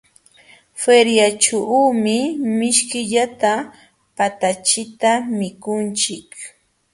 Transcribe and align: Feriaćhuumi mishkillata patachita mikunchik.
Feriaćhuumi 0.83 2.15
mishkillata 2.61 3.53
patachita 4.17 5.11
mikunchik. 5.37 6.27